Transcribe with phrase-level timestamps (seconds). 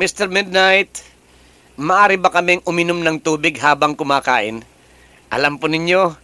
[0.01, 0.33] Mr.
[0.33, 1.05] Midnight,
[1.77, 4.65] maaari ba kaming uminom ng tubig habang kumakain?
[5.29, 6.17] Alam po ninyo,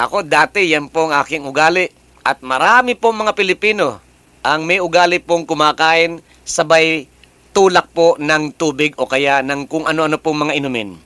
[0.00, 1.92] ako dati yan po ang aking ugali
[2.24, 4.00] at marami pong mga Pilipino
[4.40, 7.04] ang may ugali pong kumakain sabay
[7.52, 10.96] tulak po ng tubig o kaya ng kung ano-ano pong mga inumin.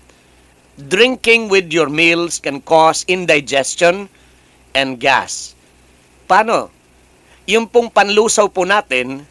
[0.78, 4.06] Drinking with your meals can cause indigestion
[4.78, 5.58] and gas.
[6.30, 6.70] Paano?
[7.50, 9.26] Yung pong panlusaw po natin,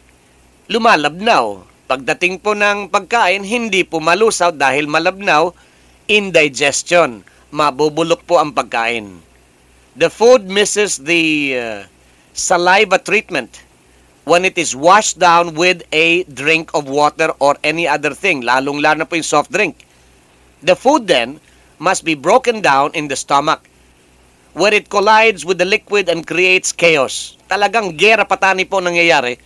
[0.68, 5.54] lumalabnaw Pagdating po ng pagkain, hindi po malusaw dahil malabnaw,
[6.10, 7.22] indigestion.
[7.54, 9.22] Mabubulok po ang pagkain.
[9.94, 11.22] The food misses the
[11.54, 11.78] uh,
[12.34, 13.62] saliva treatment
[14.26, 19.06] when it is washed down with a drink of water or any other thing, lalong-lalo
[19.06, 19.86] na po yung soft drink.
[20.66, 21.38] The food then
[21.78, 23.62] must be broken down in the stomach
[24.58, 27.38] where it collides with the liquid and creates chaos.
[27.46, 29.38] Talagang gera patani po nangyayari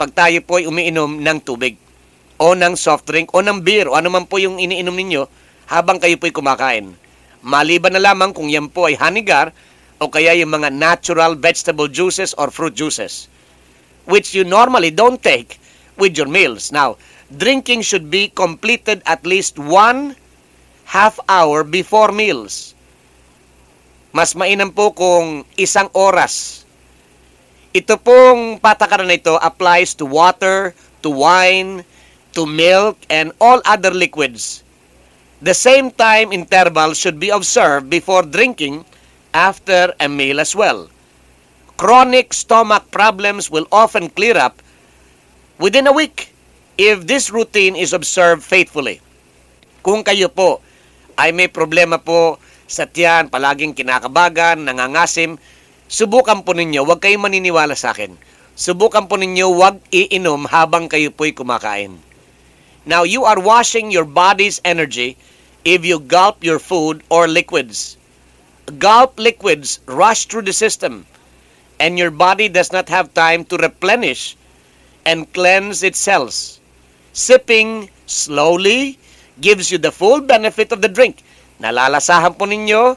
[0.00, 1.76] pag tayo po ay umiinom ng tubig
[2.40, 5.28] o ng soft drink o ng beer o ano man po yung iniinom ninyo
[5.68, 6.86] habang kayo po ay kumakain.
[7.44, 9.52] Maliban na lamang kung yan po ay hanigar
[10.00, 13.28] o kaya yung mga natural vegetable juices or fruit juices
[14.08, 15.60] which you normally don't take
[16.00, 16.72] with your meals.
[16.72, 16.96] Now,
[17.28, 20.16] drinking should be completed at least one
[20.88, 22.72] half hour before meals.
[24.16, 26.59] Mas mainam po kung isang oras
[27.70, 30.74] ito pong patakaran na ito applies to water,
[31.06, 31.86] to wine,
[32.34, 34.66] to milk, and all other liquids.
[35.40, 38.84] The same time interval should be observed before drinking
[39.32, 40.90] after a meal as well.
[41.80, 44.60] Chronic stomach problems will often clear up
[45.56, 46.34] within a week
[46.76, 49.00] if this routine is observed faithfully.
[49.80, 50.60] Kung kayo po
[51.16, 52.36] ay may problema po
[52.68, 55.40] sa tiyan, palaging kinakabagan, nangangasim,
[55.90, 58.14] Subukan po ninyo, huwag kayong maniniwala sa akin.
[58.54, 61.98] Subukan po ninyo, huwag iinom habang kayo po'y kumakain.
[62.86, 65.18] Now, you are washing your body's energy
[65.66, 67.98] if you gulp your food or liquids.
[68.78, 71.10] Gulp liquids rush through the system,
[71.82, 74.38] and your body does not have time to replenish
[75.02, 76.62] and cleanse its cells.
[77.10, 78.94] Sipping slowly
[79.42, 81.26] gives you the full benefit of the drink.
[81.58, 82.94] Nalalasahan po ninyo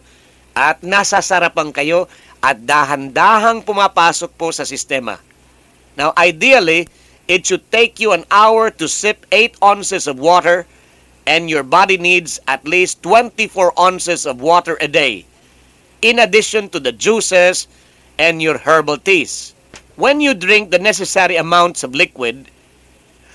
[0.54, 2.06] at nasasarapan kayo
[2.44, 5.16] at dahan-dahang pumapasok po sa sistema.
[5.96, 6.92] Now, ideally,
[7.32, 10.68] it should take you an hour to sip 8 ounces of water
[11.24, 15.24] and your body needs at least 24 ounces of water a day,
[16.04, 17.72] in addition to the juices
[18.20, 19.56] and your herbal teas.
[19.96, 22.52] When you drink the necessary amounts of liquid,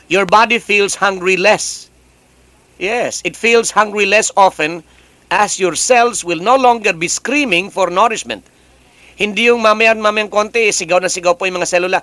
[0.08, 1.88] your body feels hungry less.
[2.76, 4.84] Yes, it feels hungry less often
[5.30, 8.44] as your cells will no longer be screaming for nourishment.
[9.18, 11.98] Hindi yung mamayan mamayang konti, sigaw na sigaw po yung mga selula.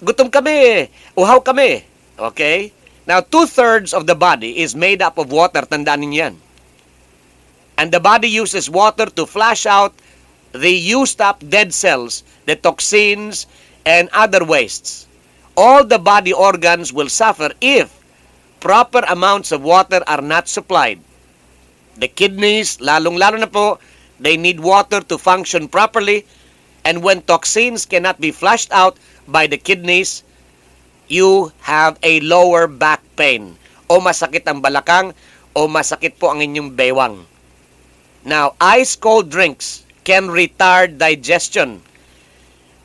[0.00, 1.84] Gutom kami, uhaw kami.
[2.16, 2.72] Okay?
[3.04, 5.64] Now, two-thirds of the body is made up of water.
[5.64, 6.34] Tandaan ninyo yan.
[7.76, 9.92] And the body uses water to flush out
[10.52, 13.46] the used up dead cells, the toxins,
[13.84, 15.06] and other wastes.
[15.56, 17.92] All the body organs will suffer if
[18.60, 21.00] proper amounts of water are not supplied.
[21.98, 23.78] The kidneys, lalong-lalo na po,
[24.20, 26.26] they need water to function properly
[26.86, 28.96] And when toxins cannot be flushed out
[29.26, 30.22] by the kidneys,
[31.08, 33.56] you have a lower back pain.
[33.88, 35.16] O masakit ang balakang,
[35.56, 37.24] o masakit po ang inyong bewang.
[38.28, 41.80] Now, ice cold drinks can retard digestion.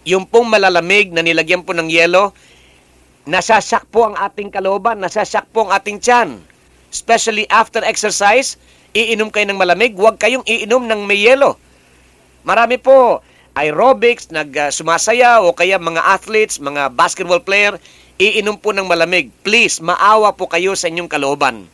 [0.04, 2.36] Yung pong malalamig na nilagyan po ng yelo,
[3.24, 6.44] nasasak po ang ating kalooban, nasasak po ang ating tiyan.
[6.92, 8.60] Especially after exercise,
[8.92, 11.56] iinom kayo ng malamig, huwag kayong iinom ng may yelo.
[12.44, 17.78] Marami po, aerobics, nag uh, o kaya mga athletes, mga basketball player,
[18.18, 19.30] iinom po ng malamig.
[19.42, 21.66] Please, maawa po kayo sa inyong kalooban.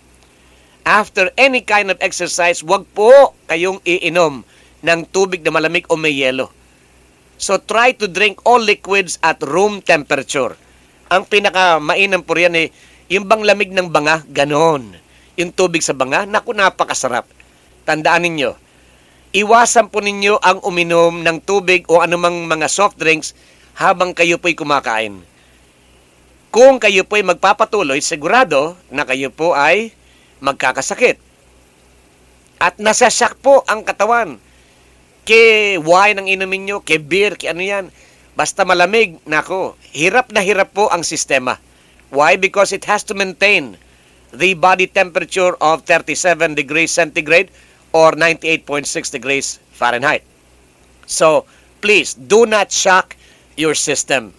[0.87, 4.43] After any kind of exercise, wag po kayong iinom
[4.83, 6.51] ng tubig na malamig o may yelo.
[7.39, 10.55] So try to drink all liquids at room temperature.
[11.07, 12.67] Ang pinaka mainam po riyan eh,
[13.07, 15.09] yung bang lamig ng banga, ganon.
[15.39, 17.23] yung tubig sa banga, naku, napakasarap.
[17.87, 18.59] Tandaan ninyo,
[19.29, 23.37] iwasan po ninyo ang uminom ng tubig o anumang mga soft drinks
[23.77, 25.21] habang kayo po'y kumakain.
[26.49, 29.93] Kung kayo po'y magpapatuloy, sigurado na kayo po ay
[30.41, 31.21] magkakasakit.
[32.59, 34.41] At nasasyak po ang katawan.
[35.23, 37.85] Ke wine ang inumin nyo, ke beer, ke ano yan.
[38.33, 41.61] Basta malamig, nako, hirap na hirap po ang sistema.
[42.09, 42.41] Why?
[42.41, 43.77] Because it has to maintain
[44.33, 47.53] the body temperature of 37 degrees centigrade
[47.93, 50.23] or 98.6 degrees Fahrenheit.
[51.05, 51.45] So,
[51.81, 53.15] please do not shock
[53.57, 54.33] your system.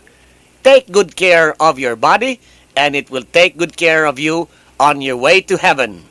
[0.62, 2.40] Take good care of your body
[2.76, 4.48] and it will take good care of you
[4.78, 6.04] on your way to heaven.